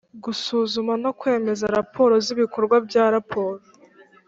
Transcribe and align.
Gusuzuma 0.23 0.93
no 1.03 1.11
kwemeza 1.19 1.73
raporo 1.77 2.13
z 2.25 2.27
ibikorwa 2.33 2.75
bya 2.87 3.05
raporo 3.15 3.61